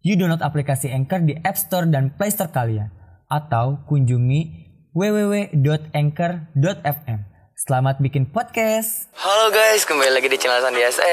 [0.00, 2.88] You download aplikasi Anchor di App Store dan Play Store kalian.
[3.28, 7.20] Atau kunjungi www.anchor.fm.
[7.52, 9.12] Selamat bikin podcast.
[9.12, 11.04] Halo guys, kembali lagi di channel Sandi SS.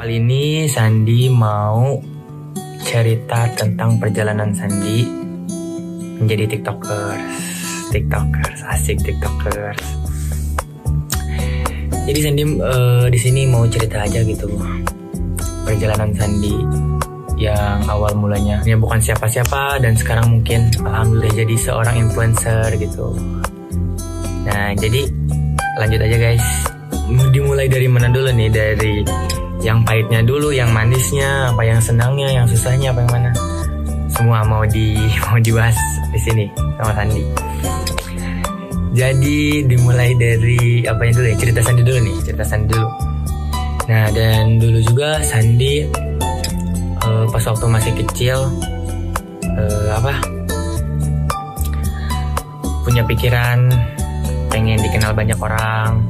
[0.00, 2.00] Kali ini Sandi mau
[2.88, 5.04] cerita tentang perjalanan Sandi
[6.24, 7.20] menjadi tiktokers.
[7.92, 9.97] Tiktokers, asik tiktokers.
[12.08, 14.48] Jadi Sandi uh, di sini mau cerita aja gitu
[15.68, 16.56] perjalanan Sandi
[17.38, 23.14] yang awal mulanya ya bukan siapa-siapa dan sekarang mungkin alhamdulillah jadi seorang influencer gitu.
[24.48, 25.04] Nah jadi
[25.78, 26.46] lanjut aja guys.
[27.08, 29.04] Dimulai dari mana dulu nih dari
[29.60, 33.30] yang pahitnya dulu, yang manisnya, apa yang senangnya, yang susahnya, apa yang mana?
[34.12, 34.96] Semua mau di
[35.28, 35.78] mau dibahas
[36.10, 36.44] di sini
[36.80, 37.47] sama Sandi.
[38.88, 41.36] Jadi dimulai dari apa yang dulu ya?
[41.36, 42.88] Cerita Sandi dulu nih cerita Sandi dulu.
[43.88, 45.84] Nah dan dulu juga Sandi
[47.04, 48.48] uh, pas waktu masih kecil
[49.44, 50.14] uh, apa?
[52.88, 53.68] Punya pikiran
[54.48, 56.08] pengen dikenal banyak orang.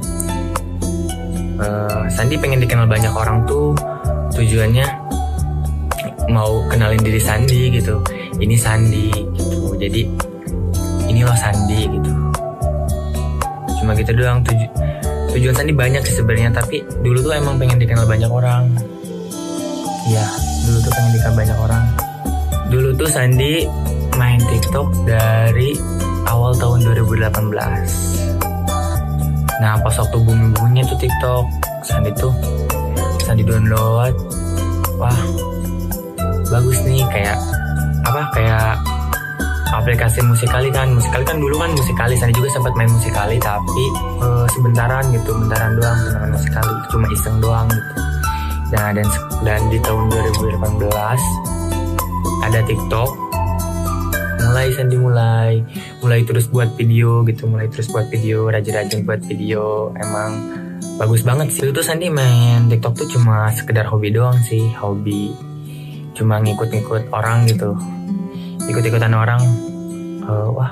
[1.59, 3.75] Uh, Sandi pengen dikenal banyak orang tuh
[4.39, 4.87] tujuannya
[6.31, 7.99] mau kenalin diri Sandi gitu.
[8.39, 9.75] Ini Sandi gitu.
[9.75, 10.07] Jadi
[11.11, 12.28] ini loh Sandi gitu
[13.89, 14.69] cuma gitu doang tuju
[15.33, 18.69] tujuan Sandi banyak sih sebenarnya tapi dulu tuh emang pengen dikenal banyak orang
[20.09, 20.25] Iya,
[20.65, 21.85] dulu tuh pengen dikenal banyak orang.
[22.73, 23.69] Dulu tuh Sandi
[24.17, 25.77] main TikTok dari
[26.25, 27.29] awal tahun 2018.
[29.61, 31.45] Nah, pas waktu booming-boomingnya tuh TikTok,
[31.85, 32.33] Sandi tuh
[33.21, 34.17] Sandi download.
[34.97, 35.21] Wah,
[36.49, 37.37] bagus nih kayak
[38.09, 38.81] apa kayak
[39.73, 40.93] aplikasi musikali kan.
[40.93, 43.85] Musikali kan dulu kan musikali Sandi juga sempat main musikali tapi
[44.21, 47.93] uh, sebentaran gitu bentaran doang beneran musikali cuma iseng doang gitu.
[48.69, 49.07] Nah dan
[49.45, 50.89] dan di tahun 2018
[52.49, 53.11] ada TikTok.
[54.39, 55.61] Mulai Sandi mulai
[56.01, 59.93] mulai terus buat video gitu mulai terus buat video rajin-rajin buat video.
[59.99, 60.33] Emang
[60.97, 61.69] bagus banget sih.
[61.69, 65.35] Itu Sandi main TikTok tuh cuma sekedar hobi doang sih hobi.
[66.17, 67.79] Cuma ngikut-ngikut orang gitu
[68.69, 69.41] ikut-ikutan orang
[70.29, 70.71] uh, wah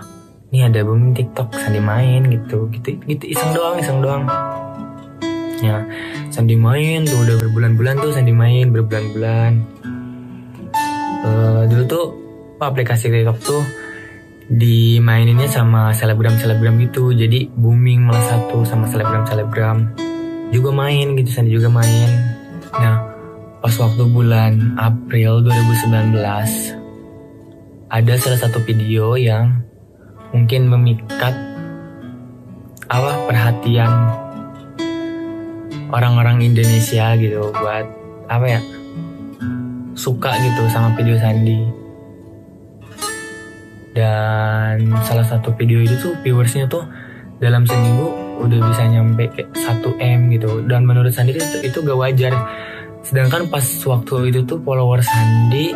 [0.52, 2.70] ini ada booming TikTok Sandi main gitu.
[2.70, 4.24] Gitu gitu iseng doang iseng doang.
[5.60, 5.82] Ya
[6.30, 9.52] Sandi main tuh udah berbulan-bulan tuh Sandi main berbulan-bulan.
[11.26, 12.06] Uh, dulu tuh
[12.62, 13.62] aplikasi TikTok tuh
[14.46, 17.10] dimaininnya sama selebgram-selebgram gitu.
[17.10, 19.98] Jadi booming malah satu sama selebgram-selebgram.
[20.54, 22.10] Juga main gitu Sandi juga main.
[22.70, 22.96] Nah
[23.58, 26.85] pas waktu bulan April 2019
[27.86, 29.62] ada salah satu video yang
[30.34, 31.34] mungkin memikat
[32.91, 33.91] apa perhatian
[35.94, 37.86] orang-orang Indonesia gitu buat
[38.26, 38.60] apa ya
[39.94, 41.62] suka gitu sama video Sandi.
[43.97, 46.84] Dan salah satu video itu tuh viewersnya tuh
[47.41, 48.12] dalam seminggu
[48.44, 50.60] udah bisa nyampe kayak 1 m gitu.
[50.68, 52.34] Dan menurut Sandi itu, itu gak wajar.
[53.00, 55.72] Sedangkan pas waktu itu tuh follower Sandi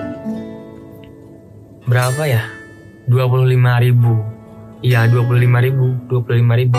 [1.91, 2.47] berapa ya?
[3.11, 3.51] 25
[3.83, 4.23] ribu.
[4.79, 6.79] Iya 25 ribu 25 ribu.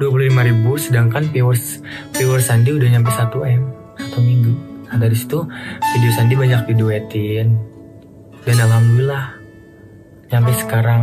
[0.00, 1.84] 25 ribu sedangkan viewers
[2.16, 3.62] viewers Sandi udah nyampe 1 m
[4.00, 4.52] satu minggu.
[4.88, 5.44] Nah dari situ
[5.92, 7.52] video Sandi banyak diduetin.
[8.48, 9.36] Dan alhamdulillah
[10.32, 11.02] sampai sekarang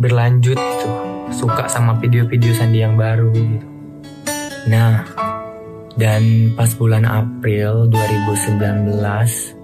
[0.00, 0.96] berlanjut tuh.
[1.26, 3.68] Suka sama video-video Sandi yang baru gitu.
[4.72, 5.04] Nah
[6.00, 9.55] dan pas bulan April 2019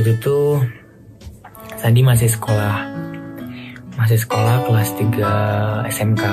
[0.00, 0.64] itu tuh
[1.76, 2.88] Sandi masih sekolah.
[4.00, 6.24] Masih sekolah kelas 3 SMK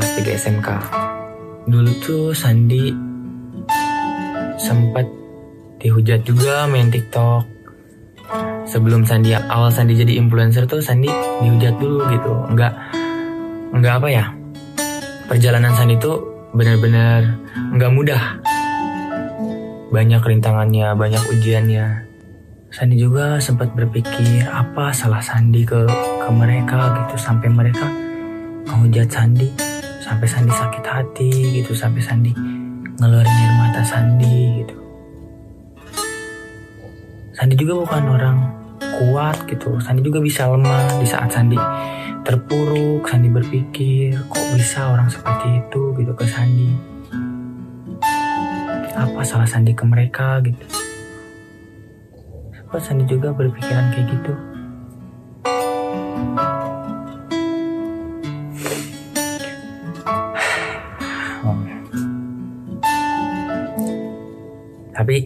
[0.00, 0.68] kelas 3 SMK
[1.68, 2.88] dulu tuh Sandi
[4.56, 5.04] sempat
[5.76, 7.44] dihujat juga main TikTok.
[8.64, 11.12] Sebelum Sandi awal Sandi jadi influencer tuh Sandi
[11.44, 12.32] dihujat dulu gitu.
[12.56, 12.72] Nggak
[13.76, 14.24] nggak apa ya?
[15.28, 16.16] Perjalanan Sandi tuh
[16.56, 17.36] benar-benar
[17.76, 18.22] nggak mudah
[19.90, 22.06] banyak rintangannya banyak ujiannya.
[22.70, 25.82] Sandi juga sempat berpikir apa salah Sandi ke
[26.22, 27.90] ke mereka gitu sampai mereka
[28.70, 29.50] menghujat Sandi.
[29.98, 32.30] Sampai Sandi sakit hati gitu sampai Sandi
[33.02, 34.76] ngeluarin air mata Sandi gitu.
[37.34, 38.38] Sandi juga bukan orang
[39.02, 39.74] kuat gitu.
[39.82, 41.58] Sandi juga bisa lemah di saat Sandi
[42.22, 46.99] terpuruk Sandi berpikir kok bisa orang seperti itu gitu ke Sandi
[48.94, 50.66] apa salah Sandi ke mereka gitu
[52.54, 54.32] Sempat Sandi juga berpikiran kayak gitu
[65.00, 65.24] Tapi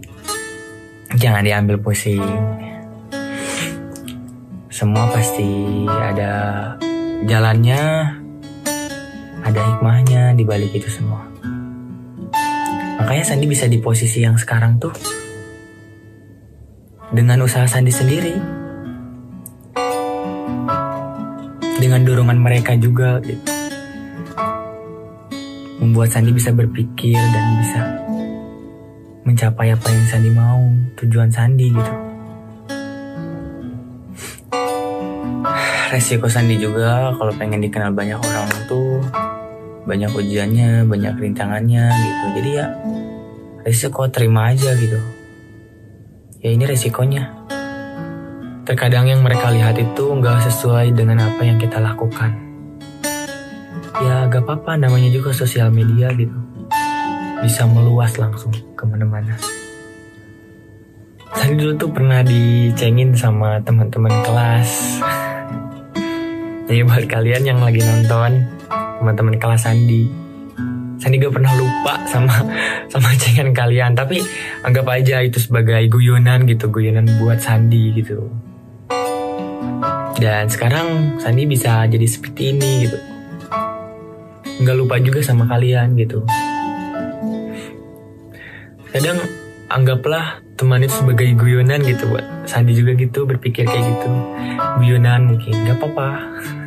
[1.19, 2.23] jangan diambil pusing.
[4.71, 6.33] Semua pasti ada
[7.27, 7.83] jalannya,
[9.43, 11.34] ada hikmahnya di balik itu semua.
[13.05, 14.89] Makanya Sandi bisa di posisi yang sekarang tuh
[17.13, 18.33] dengan usaha Sandi sendiri.
[21.77, 23.45] Dengan dorongan mereka juga gitu.
[25.85, 27.81] Membuat Sandi bisa berpikir dan bisa
[29.29, 30.65] mencapai apa yang Sandi mau,
[30.97, 31.93] tujuan Sandi gitu.
[35.93, 39.05] Resiko Sandi juga kalau pengen dikenal banyak orang tuh
[39.85, 42.27] banyak ujiannya, banyak rintangannya gitu.
[42.41, 42.67] Jadi ya
[43.65, 45.01] resiko terima aja gitu.
[46.45, 47.33] Ya ini resikonya.
[48.65, 52.33] Terkadang yang mereka lihat itu nggak sesuai dengan apa yang kita lakukan.
[53.95, 56.35] Ya gak apa-apa namanya juga sosial media gitu
[57.45, 59.37] bisa meluas langsung ke mana-mana.
[61.29, 64.71] Tadi dulu tuh pernah dicengin sama teman-teman kelas.
[66.73, 68.49] Jadi buat kalian yang lagi nonton,
[69.05, 70.09] teman-teman kelas Sandi,
[70.97, 72.33] Sandi gak pernah lupa sama
[72.93, 73.93] sama cengan kalian.
[73.93, 74.25] Tapi
[74.65, 78.33] anggap aja itu sebagai guyonan gitu, guyonan buat Sandi gitu.
[80.17, 82.97] Dan sekarang Sandi bisa jadi seperti ini gitu.
[84.65, 86.25] Nggak lupa juga sama kalian gitu
[88.95, 89.19] kadang
[89.75, 94.07] anggaplah teman itu sebagai guyonan gitu buat Sandi juga gitu berpikir kayak gitu
[94.79, 96.09] guyonan mungkin gak apa-apa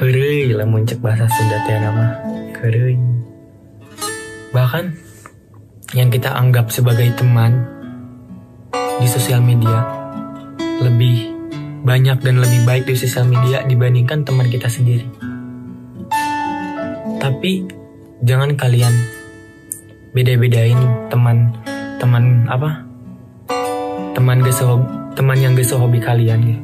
[0.00, 2.16] Hurry lah muncak bahasa Sunda teh nama.
[2.56, 2.96] Hurry
[4.48, 4.96] bahkan
[5.92, 7.68] yang kita anggap sebagai teman
[8.96, 9.84] di sosial media
[10.80, 11.36] lebih
[11.84, 15.04] banyak dan lebih baik di sosial media dibandingkan teman kita sendiri.
[17.20, 17.68] Tapi
[18.24, 18.96] jangan kalian
[20.16, 20.80] beda-bedain
[21.12, 21.52] teman
[22.00, 22.88] teman apa?
[24.16, 24.64] Teman gak
[25.12, 26.62] teman yang gak hobi kalian gitu.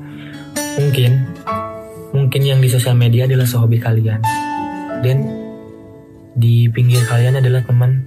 [0.81, 1.13] mungkin
[2.13, 4.21] mungkin yang di sosial media adalah sehobi kalian.
[5.03, 5.27] Dan
[6.37, 8.05] di pinggir kalian adalah teman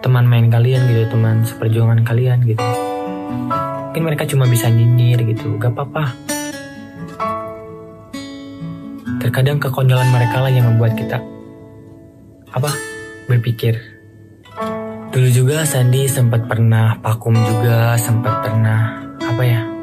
[0.00, 2.62] teman main kalian gitu teman seperjuangan kalian gitu.
[3.88, 6.14] Mungkin mereka cuma bisa nyinyir gitu gak apa-apa.
[9.18, 11.20] Terkadang kekonyolan mereka lah yang membuat kita
[12.54, 12.70] apa
[13.28, 13.76] berpikir.
[15.12, 19.77] Dulu juga Sandi sempat pernah vakum juga sempat pernah apa ya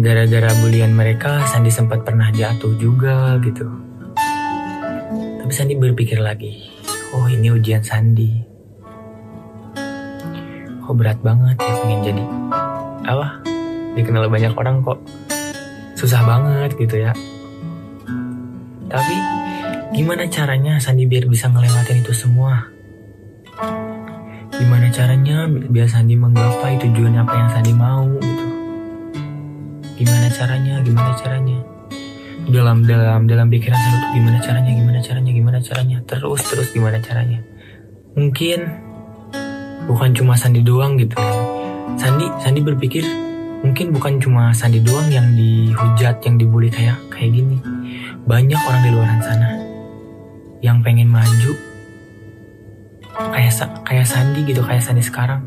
[0.00, 3.68] gara-gara bulian mereka Sandi sempat pernah jatuh juga gitu
[5.42, 6.62] tapi Sandi berpikir lagi
[7.12, 8.30] oh ini ujian Sandi
[10.82, 12.24] kok berat banget ya pengen jadi
[13.08, 13.26] apa
[13.98, 14.98] dikenal banyak orang kok
[15.98, 17.12] susah banget gitu ya
[18.88, 19.42] tapi
[19.92, 22.64] Gimana caranya Sandi biar bisa ngelewatin itu semua?
[24.56, 28.08] Gimana caranya biar Sandi menggapai tujuan apa yang Sandi mau?
[29.96, 30.74] Gimana caranya?
[30.80, 31.58] Gimana caranya?
[32.42, 34.70] Dalam dalam dalam pikiran Sandi tuh gimana caranya?
[34.74, 35.30] Gimana caranya?
[35.30, 35.96] Gimana caranya?
[36.08, 37.38] Terus terus gimana caranya?
[38.18, 38.58] Mungkin
[39.86, 41.32] bukan cuma Sandi doang gitu ya.
[42.00, 43.04] Sandi Sandi berpikir
[43.62, 47.62] mungkin bukan cuma Sandi doang yang dihujat, yang dibully kayak kayak gini.
[48.26, 49.50] Banyak orang di luar sana
[50.62, 51.52] yang pengen maju
[53.12, 53.52] kayak
[53.86, 55.42] kayak Sandi gitu kayak Sandi sekarang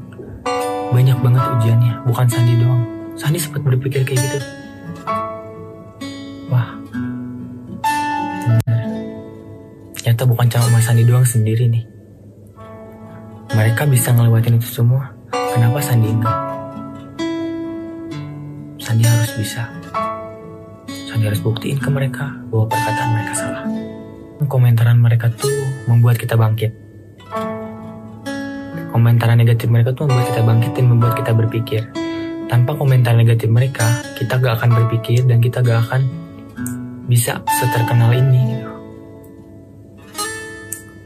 [0.92, 4.40] banyak banget ujiannya bukan Sandi doang Sandi sempat berpikir kayak gitu.
[6.52, 6.76] Wah.
[8.44, 8.84] Bener.
[9.96, 11.84] Ternyata bukan cuma Mas Sandi doang sendiri nih.
[13.56, 15.16] Mereka bisa ngelewatin itu semua.
[15.32, 16.38] Kenapa Sandi enggak?
[18.84, 19.64] Sandi harus bisa.
[21.08, 23.66] Sandi harus buktiin ke mereka bahwa perkataan mereka salah.
[24.46, 25.56] Komentaran mereka tuh
[25.88, 26.76] membuat kita bangkit.
[28.92, 32.05] Komentaran negatif mereka tuh membuat kita bangkit dan membuat kita berpikir.
[32.46, 36.02] Tanpa komentar negatif mereka, kita gak akan berpikir dan kita gak akan
[37.10, 38.62] bisa seterkenal ini.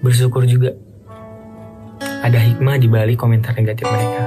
[0.03, 0.75] Bersyukur juga
[2.19, 4.23] ada hikmah di balik komentar negatif mereka.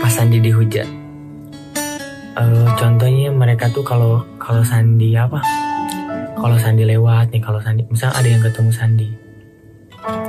[0.00, 0.88] Pas Sandi dihujat.
[2.40, 5.44] Uh, contohnya mereka tuh kalau kalau Sandi apa
[6.40, 9.08] kalau Sandi lewat nih kalau Sandi misal ada yang ketemu Sandi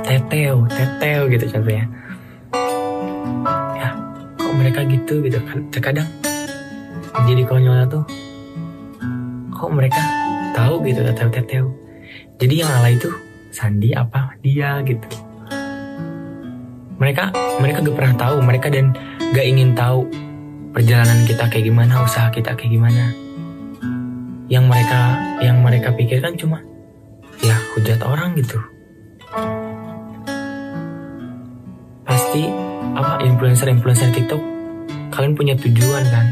[0.04, 3.61] teteo teteo gitu contohnya ya
[4.62, 5.66] mereka gitu gitu kan.
[5.74, 6.06] Terkadang
[7.26, 8.06] jadi konyolnya tuh
[9.52, 10.00] kok mereka
[10.56, 11.66] tahu gitu teteo teteo
[12.42, 13.06] jadi yang ala itu
[13.52, 15.06] Sandi apa dia gitu.
[16.98, 17.30] Mereka
[17.62, 18.96] mereka gak pernah tahu mereka dan
[19.30, 20.10] gak ingin tahu
[20.74, 23.14] perjalanan kita kayak gimana usaha kita kayak gimana.
[24.50, 25.00] Yang mereka
[25.38, 26.64] yang mereka pikirkan cuma
[27.44, 28.58] ya hujat orang gitu.
[32.02, 32.42] Pasti
[32.98, 34.51] apa influencer influencer TikTok
[35.12, 36.26] kalian punya tujuan kan?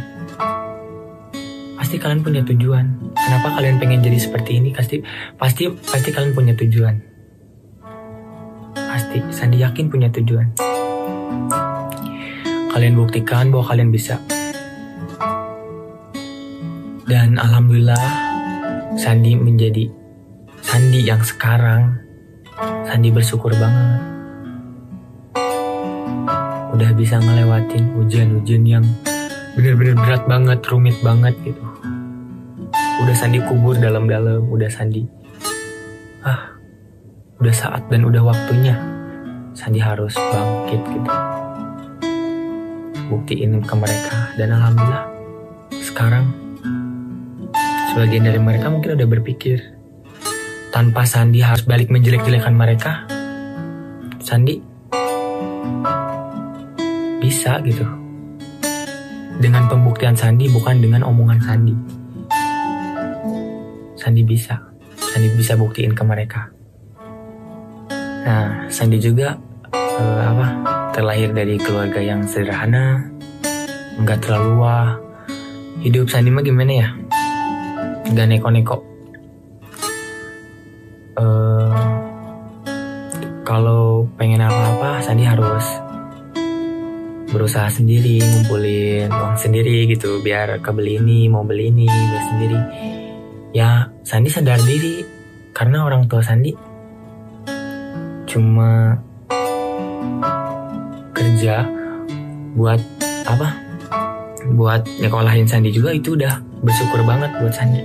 [1.77, 3.13] Pasti kalian punya tujuan.
[3.13, 4.73] Kenapa kalian pengen jadi seperti ini?
[4.73, 5.05] Pasti
[5.37, 6.97] pasti pasti kalian punya tujuan.
[8.73, 10.57] Pasti Sandi yakin punya tujuan.
[12.73, 14.17] Kalian buktikan bahwa kalian bisa.
[17.05, 18.07] Dan alhamdulillah
[18.97, 19.85] Sandi menjadi
[20.65, 22.01] Sandi yang sekarang.
[22.89, 24.20] Sandi bersyukur banget
[26.81, 28.85] udah bisa ngelewatin hujan-hujan yang
[29.53, 31.61] bener-bener berat banget, rumit banget gitu.
[33.05, 35.05] Udah Sandi kubur dalam-dalam, udah Sandi.
[36.25, 36.57] Ah,
[37.37, 38.81] udah saat dan udah waktunya.
[39.53, 41.13] Sandi harus bangkit gitu.
[43.13, 45.05] Buktiin ke mereka dan alhamdulillah
[45.85, 46.33] sekarang
[47.93, 49.77] sebagian dari mereka mungkin udah berpikir
[50.73, 53.05] tanpa Sandi harus balik menjelek-jelekan mereka.
[54.25, 54.71] Sandi
[57.31, 57.87] bisa gitu.
[59.39, 61.75] Dengan pembuktian Sandi bukan dengan omongan Sandi.
[63.95, 64.59] Sandi bisa.
[64.99, 66.51] Sandi bisa buktiin ke mereka.
[68.27, 69.39] Nah, Sandi juga
[69.71, 70.47] uh, apa?
[70.91, 72.99] Terlahir dari keluarga yang sederhana,
[74.03, 74.99] nggak terlalu wah.
[75.87, 76.89] Hidup Sandi mah gimana ya?
[78.11, 78.77] Gak neko-neko.
[81.15, 81.73] Uh,
[83.47, 85.65] kalau pengen apa-apa, Sandi harus
[87.31, 92.59] berusaha sendiri ngumpulin uang sendiri gitu biar kebeli ini mau beli ini beli sendiri.
[93.55, 95.07] Ya Sandi sadar diri
[95.55, 96.51] karena orang tua Sandi
[98.27, 98.99] cuma
[101.15, 101.67] kerja
[102.59, 102.83] buat
[103.27, 103.49] apa?
[104.51, 107.83] Buat nyekolahin Sandi juga itu udah bersyukur banget buat Sandi.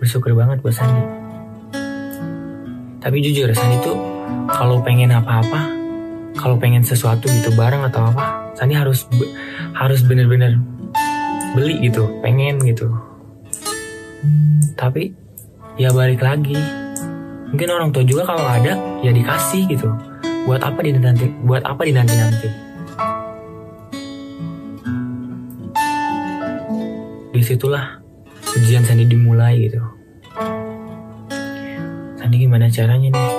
[0.00, 1.02] Bersyukur banget buat Sandi.
[3.04, 3.96] Tapi jujur Sandi tuh
[4.48, 5.79] kalau pengen apa-apa
[6.40, 9.04] kalau pengen sesuatu gitu barang atau apa Sani harus
[9.76, 10.56] harus bener-bener
[11.52, 12.88] beli gitu pengen gitu.
[14.74, 15.12] Tapi
[15.76, 16.56] ya balik lagi.
[17.52, 19.92] Mungkin orang tua juga kalau ada ya dikasih gitu.
[20.48, 22.48] Buat apa di nanti buat apa di nanti nanti
[27.30, 28.00] di situlah
[28.56, 29.80] ujian Sandi dimulai gitu.
[32.16, 33.32] Sandi gimana caranya nih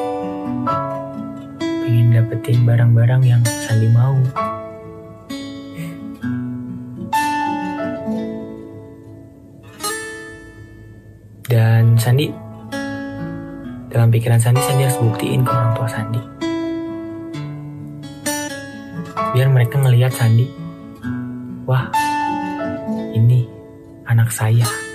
[1.92, 4.16] ingin dapetin barang-barang yang Sandi mau.
[11.52, 12.32] Dan Sandi,
[13.92, 16.22] dalam pikiran Sandi, Sandi harus buktiin ke orang tua Sandi.
[19.36, 20.48] Biar mereka ngelihat Sandi,
[21.68, 21.92] wah,
[23.12, 23.44] ini
[24.08, 24.91] anak saya.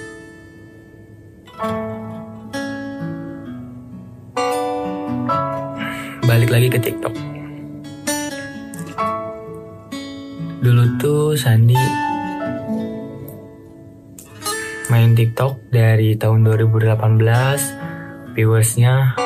[15.37, 16.97] TikTok dari tahun 2018,
[18.33, 19.21] viewersnya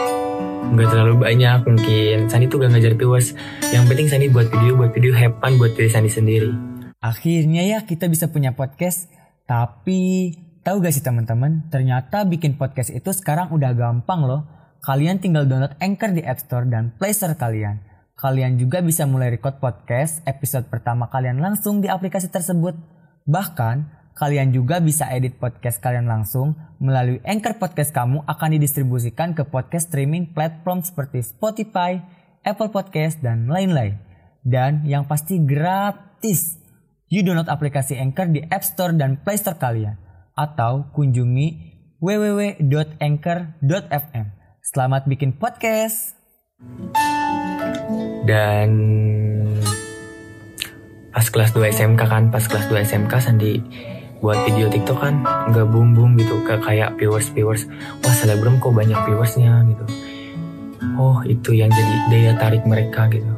[0.75, 2.27] nggak terlalu banyak mungkin.
[2.27, 3.31] Sandi tuh gak ngajar viewers.
[3.71, 6.51] Yang penting Sandi buat video, buat video hepan buat diri Sandi sendiri.
[6.99, 9.07] Akhirnya ya kita bisa punya podcast,
[9.47, 10.35] tapi
[10.67, 14.51] tahu gak sih teman-teman, ternyata bikin podcast itu sekarang udah gampang loh
[14.83, 17.87] kalian tinggal download Anchor di App Store dan Play Store kalian.
[18.19, 22.75] Kalian juga bisa mulai record podcast episode pertama kalian langsung di aplikasi tersebut.
[23.31, 29.49] Bahkan, kalian juga bisa edit podcast kalian langsung melalui Anchor Podcast kamu akan didistribusikan ke
[29.49, 32.05] podcast streaming platform seperti Spotify,
[32.45, 33.97] Apple Podcast, dan lain-lain.
[34.45, 36.61] Dan yang pasti gratis.
[37.09, 39.97] You download aplikasi Anchor di App Store dan Play Store kalian.
[40.37, 41.73] Atau kunjungi
[42.05, 44.27] www.anchor.fm.
[44.61, 46.13] Selamat bikin podcast.
[48.29, 48.69] Dan
[51.09, 53.65] pas kelas 2 SMK kan, pas kelas 2 SMK Sandi
[54.21, 57.65] buat video TikTok kan nggak boom boom gitu kayak viewers viewers.
[58.05, 59.85] Wah selebgram kok banyak viewersnya gitu.
[61.01, 63.33] Oh itu yang jadi daya tarik mereka gitu.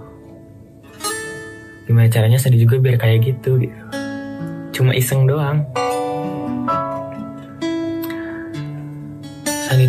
[1.86, 3.78] Gimana caranya Sandi juga biar kayak gitu gitu.
[4.74, 5.66] Cuma iseng doang.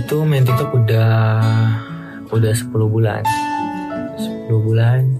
[0.03, 1.41] Tuh main TikTok udah
[2.27, 3.23] udah 10 bulan.
[4.19, 5.12] 10 bulan.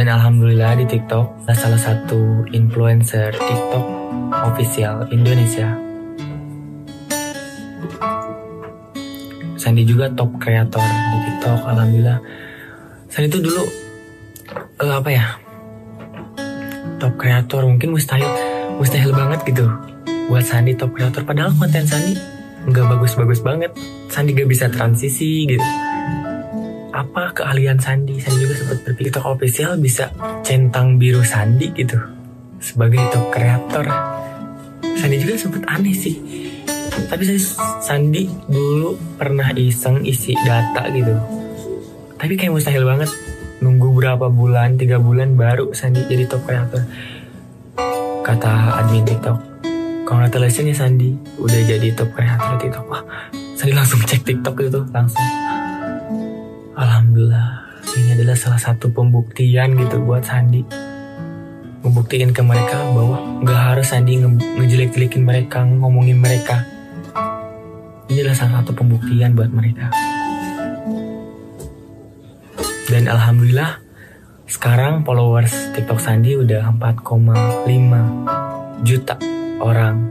[0.00, 3.84] Dan alhamdulillah di TikTok adalah salah satu influencer TikTok
[4.32, 5.76] official Indonesia.
[9.60, 12.16] Sandi juga top kreator di TikTok, alhamdulillah.
[13.12, 13.64] Sandi itu dulu
[14.80, 15.36] eh, apa ya?
[16.96, 18.24] Top kreator mungkin mustahil
[18.80, 19.68] mustahil banget gitu
[20.32, 22.16] buat Sandi top kreator padahal konten Sandi
[22.72, 23.76] nggak bagus-bagus banget
[24.08, 25.89] Sandi gak bisa transisi gitu
[26.90, 28.18] apa keahlian Sandi?
[28.18, 30.10] Sandi juga sempat berpikir TikTok official bisa
[30.42, 31.98] centang biru Sandi gitu.
[32.60, 33.86] Sebagai top kreator.
[34.98, 36.16] Sandi juga sempat aneh sih.
[36.90, 37.40] Tapi saya
[37.80, 41.14] Sandi dulu pernah iseng isi data gitu.
[42.18, 43.10] Tapi kayak mustahil banget.
[43.60, 46.82] Nunggu berapa bulan tiga bulan baru Sandi jadi top kreator.
[48.20, 49.38] Kata admin TikTok
[50.10, 51.14] congratulations ya Sandi.
[51.38, 52.84] Udah jadi top kreator TikTok.
[52.90, 53.02] Wah
[53.54, 55.22] Sandi langsung cek TikTok itu langsung
[56.80, 60.64] Alhamdulillah ini adalah salah satu pembuktian gitu buat Sandi.
[61.84, 66.64] Ngebuktiin ke mereka bahwa nggak harus Sandi nge ngejelek-jelekin mereka ngomongin mereka.
[68.08, 69.92] Ini adalah salah satu pembuktian buat mereka.
[72.88, 73.76] Dan Alhamdulillah
[74.48, 79.20] sekarang followers TikTok Sandi udah 4,5 juta
[79.60, 80.08] orang.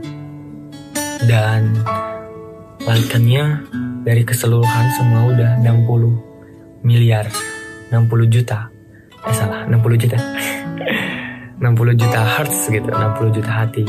[1.26, 1.82] Dan
[2.86, 3.58] likennya
[4.06, 6.29] dari keseluruhan semua udah 60
[6.82, 7.28] miliar.
[7.90, 8.70] 60 juta.
[9.26, 10.18] Eh salah 60 juta.
[11.60, 13.84] 60 juta hearts gitu 60 juta hati.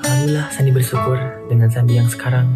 [0.00, 1.18] Alhamdulillah Sandi bersyukur
[1.52, 2.48] dengan Sandi yang sekarang.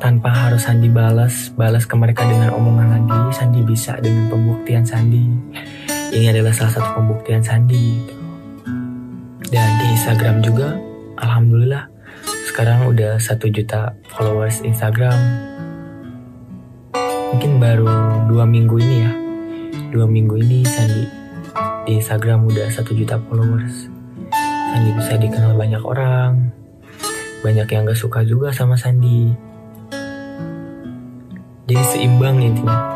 [0.00, 5.26] Tanpa harus Sandi balas balas ke mereka dengan omongan lagi Sandi bisa dengan pembuktian Sandi.
[6.16, 8.14] Ini adalah salah satu pembuktian Sandi gitu.
[9.52, 10.78] dan di Instagram juga
[11.20, 11.95] Alhamdulillah
[12.56, 15.12] sekarang udah satu juta followers Instagram.
[17.36, 19.12] Mungkin baru dua minggu ini ya.
[19.92, 21.04] Dua minggu ini Sandi
[21.84, 23.92] di Instagram udah satu juta followers.
[24.72, 26.48] Sandi bisa dikenal banyak orang.
[27.44, 29.36] Banyak yang gak suka juga sama Sandi.
[31.68, 32.88] Jadi seimbang intinya.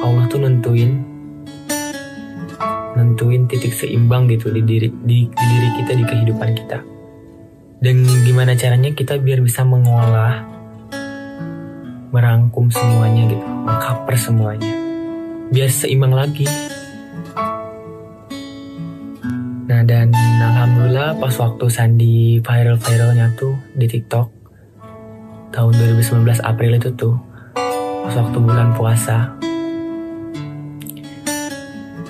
[0.00, 1.04] Allah tuh nentuin
[2.96, 6.99] nentuin titik seimbang gitu di diri di, di diri kita di kehidupan kita
[7.80, 10.44] dan gimana caranya kita biar bisa mengolah
[12.12, 14.72] merangkum semuanya gitu mengcover semuanya.
[15.48, 16.44] Biar seimbang lagi.
[19.64, 24.28] Nah dan alhamdulillah pas waktu Sandi viral-viralnya tuh di TikTok
[25.48, 27.16] tahun 2019 April itu tuh
[28.04, 29.34] pas waktu bulan puasa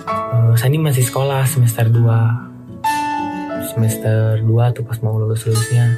[0.09, 2.50] uh, Sandi masih sekolah semester 2
[3.71, 5.95] semester 2 tuh pas mau lulus lulusnya.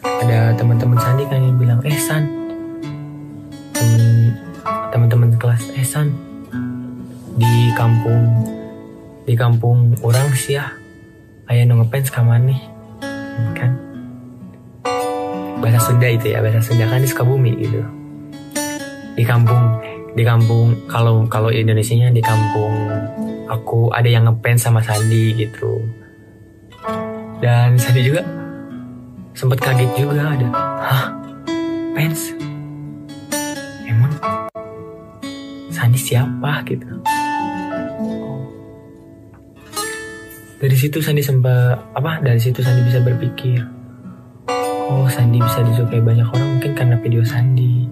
[0.00, 2.24] Ada teman-teman Sandi kan yang bilang eh San.
[4.88, 6.16] Teman-teman kelas eh San
[7.36, 8.48] di kampung
[9.28, 10.72] di kampung orang sih ya.
[11.52, 12.60] Ayah nu ngefans kaman nih.
[13.52, 13.76] Kan
[15.60, 17.84] bahasa Sunda itu ya bahasa Sunda kan di Sukabumi gitu.
[19.12, 22.72] Di kampung di kampung kalau kalau Indonesia di kampung
[23.48, 25.80] aku ada yang ngefans sama Sandi gitu.
[27.40, 28.22] Dan Sandi juga
[29.32, 30.48] sempat kaget juga ada
[30.84, 31.04] hah
[31.96, 32.36] fans
[33.88, 34.12] emang
[35.72, 36.60] Sandi siapa?
[36.68, 36.86] gitu.
[40.62, 43.64] Dari situ Sandi sempat apa dari situ Sandi bisa berpikir
[44.92, 47.88] oh Sandi bisa disukai banyak orang mungkin karena video Sandi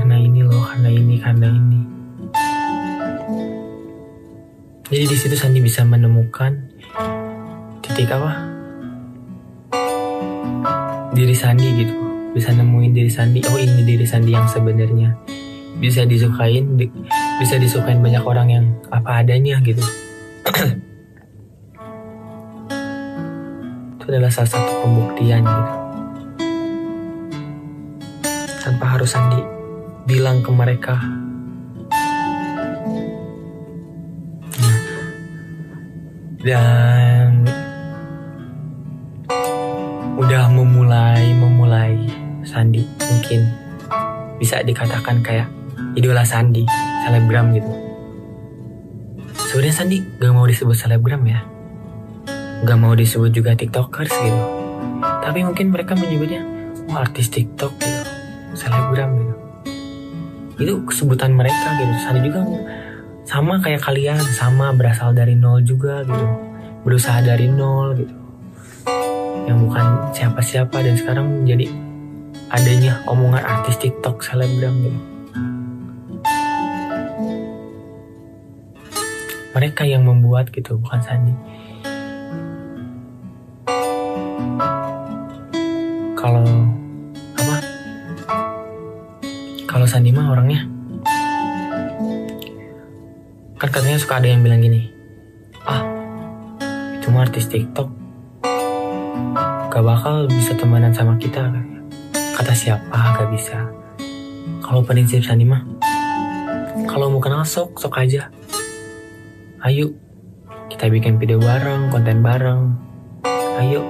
[0.00, 1.80] karena ini loh karena ini karena ini.
[4.88, 6.56] Jadi di situ Sandi bisa menemukan
[7.84, 8.48] titik apa?
[11.12, 11.92] Diri Sandi gitu.
[12.32, 13.44] Bisa nemuin diri Sandi.
[13.44, 15.12] Oh ini diri Sandi yang sebenarnya.
[15.76, 16.88] Bisa disukain di-
[17.36, 19.84] bisa disukain banyak orang yang apa adanya gitu.
[24.00, 25.72] Itu adalah salah satu pembuktian gitu.
[28.64, 29.59] Tanpa harus Sandi
[30.10, 30.98] bilang ke mereka.
[36.42, 37.46] Dan
[40.18, 41.94] udah memulai memulai
[42.42, 42.82] Sandi.
[42.82, 43.40] Mungkin
[44.42, 45.46] bisa dikatakan kayak
[45.94, 46.66] idola Sandi
[47.06, 47.70] selebgram gitu.
[49.30, 51.38] Sebenarnya Sandi gak mau disebut selebgram ya.
[52.66, 54.42] Gak mau disebut juga tiktokers gitu.
[55.22, 56.42] Tapi mungkin mereka menyebutnya
[56.90, 58.02] oh artis tiktok gitu.
[58.58, 59.49] Selebgram gitu
[60.60, 61.92] itu sebutan mereka gitu.
[62.04, 62.44] Sandi juga
[63.24, 66.26] sama kayak kalian sama berasal dari nol juga gitu.
[66.84, 68.14] Berusaha dari nol gitu.
[69.48, 71.66] Yang bukan siapa-siapa dan sekarang jadi
[72.52, 75.00] adanya omongan artis TikTok selebgram gitu.
[79.50, 81.34] Mereka yang membuat gitu bukan Sandi.
[86.14, 86.69] Kalau
[89.90, 90.70] Sandi mah orangnya.
[93.58, 94.86] Kan katanya suka ada yang bilang gini
[95.66, 95.82] ah
[96.94, 97.90] itu mah artis TikTok.
[99.66, 101.50] Gak bakal bisa temenan sama kita
[102.38, 103.18] kata siapa?
[103.18, 103.66] Gak bisa.
[104.62, 105.66] Kalau prinsip Sandi mah
[106.86, 108.30] kalau mau kenal sok sok aja.
[109.66, 109.90] Ayo
[110.70, 112.78] kita bikin video bareng konten bareng.
[113.58, 113.82] Ayo.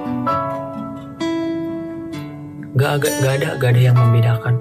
[2.72, 4.56] Gak, gak, gak ada gak ada yang membedakan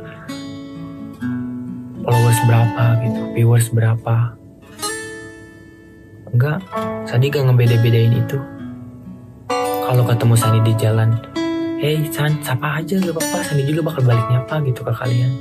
[2.03, 4.15] followers berapa gitu viewers berapa.
[6.29, 6.61] Enggak
[7.09, 8.37] Sandi gak ngebeda-bedain itu.
[9.89, 11.09] Kalau ketemu Sandi di jalan
[11.81, 15.31] hey San sapa aja gak apa-apa Sandi juga bakal balik nyapa gitu ke kalian.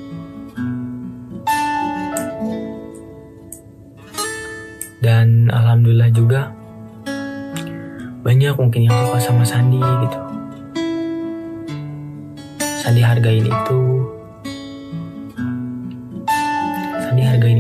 [4.98, 6.50] Dan alhamdulillah juga
[8.26, 10.18] banyak mungkin yang suka sama Sandi gitu.
[12.82, 13.80] Sandi hargain itu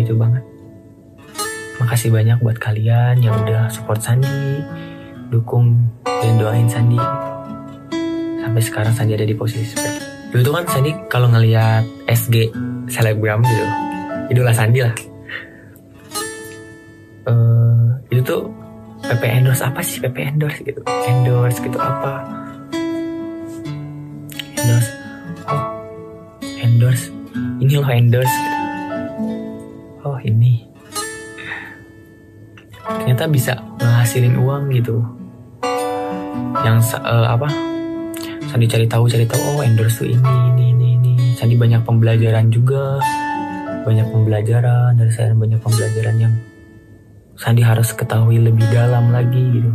[0.08, 0.44] Sandi hargain itu banget.
[1.78, 4.64] Makasih banyak buat kalian yang udah support Sandi
[5.28, 6.98] dukung dan doain Sandi.
[8.40, 12.52] Sampai sekarang Sandi ada di posisi seperti dulu tuh kan Sandi kalau ngelihat SG
[12.88, 13.64] selebgram gitu
[14.32, 14.94] idola Sandi lah.
[17.28, 18.48] Uh, itu tuh
[19.04, 20.00] PP endorse apa sih?
[20.00, 20.80] PP endorse gitu.
[20.84, 22.24] Endorse gitu apa?
[24.56, 24.90] Endorse.
[26.64, 27.06] Endorse.
[27.60, 28.57] Ini loh endorse gitu
[30.18, 30.66] oh ini.
[32.82, 34.98] Ternyata bisa menghasilin uang gitu.
[36.66, 37.46] Yang uh, apa?
[38.50, 41.12] Sandi cari tahu cari tahu oh endorse tuh ini ini ini ini.
[41.38, 42.98] Sandi banyak pembelajaran juga.
[43.86, 46.34] Banyak pembelajaran dari saya banyak pembelajaran yang
[47.38, 49.70] Sandi harus ketahui lebih dalam lagi gitu.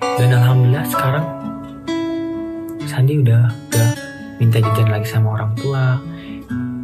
[0.00, 1.26] Dan alhamdulillah sekarang
[2.88, 3.92] Sandi udah gak
[4.40, 6.00] minta jajan lagi sama orang tua.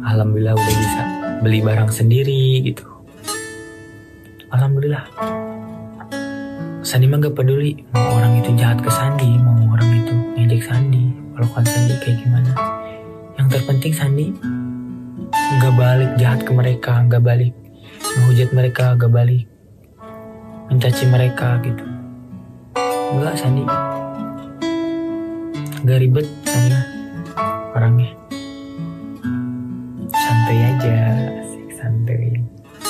[0.03, 2.87] Alhamdulillah udah bisa beli barang sendiri gitu.
[4.47, 5.03] Alhamdulillah.
[6.79, 11.03] Sandi mah gak peduli mau orang itu jahat ke Sandi mau orang itu ngejek Sandi
[11.35, 12.51] pelukan Sandi kayak gimana.
[13.35, 14.27] Yang terpenting Sandi
[15.59, 17.51] gak balik jahat ke mereka gak balik
[18.15, 19.43] menghujat mereka gak balik
[20.71, 21.83] mencaci mereka gitu.
[23.19, 23.67] Enggak Sandi.
[25.83, 26.71] Gak ribet Sandi
[27.75, 28.22] orangnya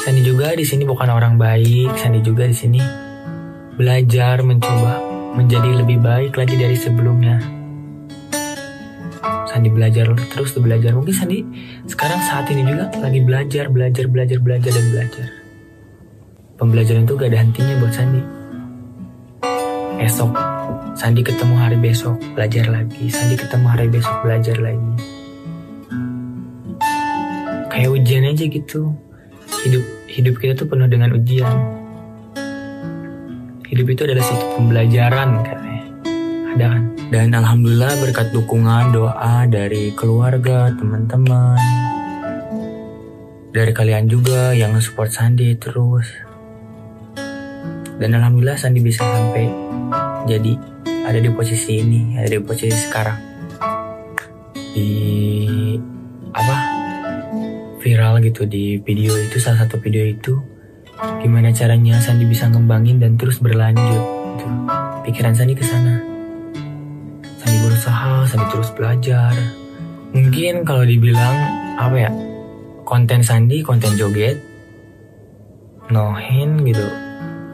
[0.04, 1.96] Sandi juga di sini bukan orang baik.
[1.96, 2.84] Sandi juga di sini
[3.80, 5.00] belajar mencoba
[5.39, 7.39] menjadi lebih baik lagi dari sebelumnya.
[9.48, 10.92] Sandi belajar terus tuh belajar.
[10.92, 11.39] Mungkin Sandi
[11.88, 15.28] sekarang saat ini juga lagi belajar belajar belajar belajar dan belajar.
[16.60, 18.22] Pembelajaran itu gak ada hentinya buat Sandi.
[20.04, 20.32] Esok
[21.00, 23.08] Sandi ketemu hari besok belajar lagi.
[23.08, 24.94] Sandi ketemu hari besok belajar lagi.
[27.72, 28.92] Kayak ujian aja gitu
[29.63, 31.56] hidup hidup kita tuh penuh dengan ujian.
[33.63, 35.86] Hidup itu adalah satu pembelajaran katanya.
[36.54, 36.84] Ada kan?
[37.10, 41.58] Dan alhamdulillah berkat dukungan doa dari keluarga teman-teman
[43.54, 46.10] dari kalian juga yang support Sandi terus.
[47.97, 49.45] Dan alhamdulillah Sandi bisa sampai
[50.26, 50.58] jadi
[51.06, 53.19] ada di posisi ini ada di posisi sekarang.
[54.73, 54.89] Di
[56.34, 56.73] apa
[57.84, 60.39] viral gitu di video itu salah satu video itu.
[61.19, 64.04] Gimana caranya Sandi bisa ngembangin dan terus berlanjut
[64.39, 64.48] gitu.
[65.04, 66.00] pikiran Sandi ke sana.
[67.43, 69.36] Sandi berusaha Sandi terus belajar.
[70.15, 71.36] Mungkin kalau dibilang
[71.76, 72.12] apa ya
[72.88, 74.39] konten Sandi konten joget
[75.91, 76.88] nohin gitu.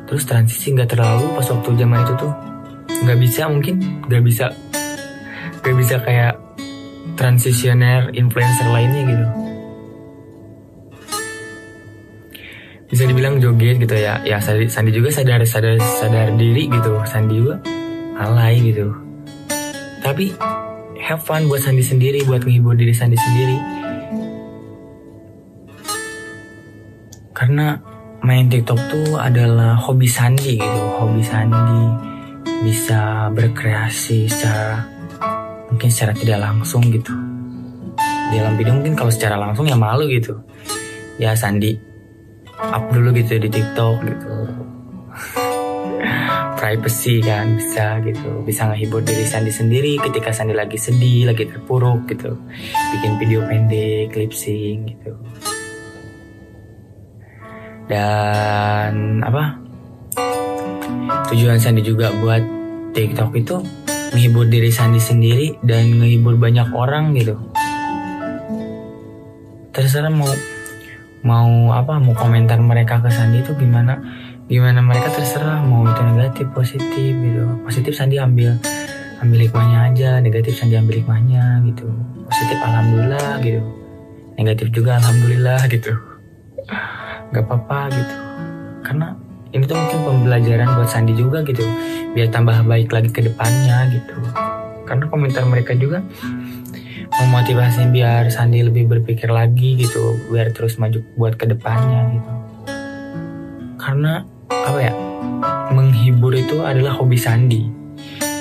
[0.06, 2.34] Terus transisi nggak terlalu pas waktu zaman itu tuh.
[3.02, 4.46] Nggak bisa mungkin nggak bisa
[5.65, 6.34] nggak bisa kayak
[7.18, 9.38] transitioner influencer lainnya gitu
[12.89, 14.17] bisa dibilang joget gitu ya.
[14.25, 16.97] Ya Sandi, Sandi juga sadar sadar sadar diri gitu.
[17.06, 17.62] Sandi juga
[18.17, 18.89] alay gitu.
[20.02, 20.34] Tapi
[20.97, 23.58] have fun buat Sandi sendiri buat menghibur diri Sandi sendiri.
[27.38, 27.78] Karena
[28.25, 30.82] main TikTok tuh adalah hobi Sandi gitu.
[30.97, 31.82] Hobi Sandi
[32.65, 34.84] bisa berkreasi secara
[35.69, 37.13] mungkin secara tidak langsung gitu.
[38.34, 40.36] Dalam video mungkin kalau secara langsung ya malu gitu.
[41.21, 41.88] Ya Sandi
[42.60, 44.34] up dulu gitu di TikTok gitu.
[46.60, 48.43] Privacy kan bisa gitu.
[48.43, 52.36] Bisa ngehibur diri Sandi sendiri ketika Sandi lagi sedih lagi terpuruk gitu.
[52.95, 55.15] Bikin video pendek lip sync gitu.
[57.88, 59.56] Dan apa?
[61.32, 62.43] Tujuan Sandi juga buat
[62.93, 63.56] TikTok itu
[64.13, 67.39] menghibur diri Sandi sendiri dan menghibur banyak orang gitu.
[69.72, 70.28] Terserah mau
[71.20, 74.00] mau apa mau komentar mereka ke Sandi itu gimana
[74.48, 77.44] gimana mereka terserah mau itu negatif positif gitu.
[77.64, 78.56] Positif Sandi ambil
[79.20, 81.86] ambil hikmahnya aja negatif Sandi ambil hikmahnya gitu.
[82.26, 83.62] Positif alhamdulillah gitu.
[84.40, 85.92] Negatif juga alhamdulillah gitu.
[87.36, 88.16] Nggak apa-apa gitu.
[88.88, 89.08] Karena
[89.52, 91.62] ini tuh mungkin pembelajaran buat Sandi juga gitu.
[92.16, 94.16] Biar tambah baik lagi ke depannya gitu.
[94.88, 96.02] Karena komentar mereka juga
[97.17, 102.32] memotivasi biar Sandi lebih berpikir lagi gitu biar terus maju buat ke depannya gitu.
[103.80, 104.93] Karena apa ya
[105.74, 107.65] menghibur itu adalah hobi Sandi.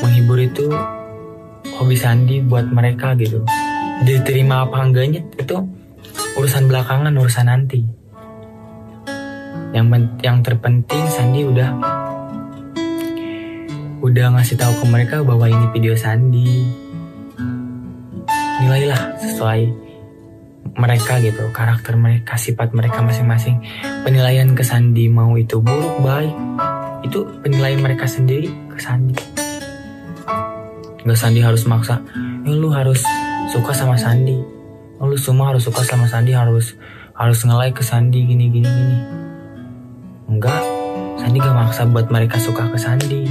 [0.05, 0.69] Menghibur itu
[1.81, 3.43] hobi Sandi buat mereka gitu.
[4.05, 5.57] Diterima apa enggaknya itu
[6.37, 7.81] urusan belakangan urusan nanti.
[9.73, 9.87] Yang
[10.23, 11.71] yang terpenting Sandi udah
[13.99, 16.88] udah ngasih tahu ke mereka bahwa ini video Sandi
[18.59, 19.61] nilailah sesuai
[20.79, 23.63] mereka gitu karakter mereka sifat mereka masing-masing.
[24.07, 26.35] Penilaian ke Sandi mau itu buruk baik.
[27.07, 29.15] Itu penilaian mereka sendiri ke Sandi.
[31.03, 31.99] Nggak Sandi harus maksa.
[32.47, 33.03] Eh, lu harus
[33.51, 34.39] suka sama Sandi.
[34.99, 36.75] Lu semua harus suka sama Sandi harus
[37.19, 38.99] harus ngelai ke Sandi gini gini gini.
[40.29, 40.63] Enggak,
[41.19, 43.23] Sandi gak maksa buat mereka suka ke Sandi.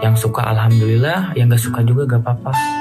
[0.00, 2.75] Yang suka alhamdulillah, yang gak suka juga gak apa-apa.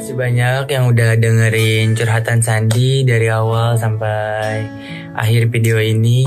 [0.00, 4.64] Masih banyak yang udah dengerin curhatan Sandi dari awal sampai
[5.12, 6.24] akhir video ini.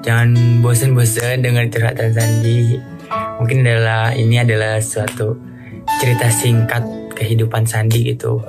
[0.00, 2.80] Jangan bosen-bosen dengan curhatan Sandi.
[3.12, 5.36] Mungkin adalah ini adalah suatu
[6.00, 8.40] cerita singkat kehidupan Sandi gitu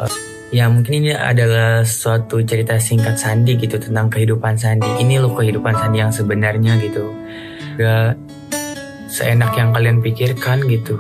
[0.56, 4.88] ya mungkin ini adalah suatu cerita singkat Sandi gitu tentang kehidupan Sandi.
[5.04, 7.12] Ini loh kehidupan Sandi yang sebenarnya gitu.
[7.76, 8.16] Gak
[9.12, 10.96] seenak yang kalian pikirkan gitu.